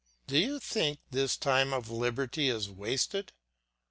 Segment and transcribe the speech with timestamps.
[0.25, 3.33] Do you think this time of liberty is wasted?